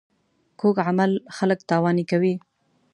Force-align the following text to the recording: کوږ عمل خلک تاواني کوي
کوږ 0.59 0.75
عمل 0.89 1.11
خلک 1.35 1.59
تاواني 1.69 2.03
کوي 2.11 2.35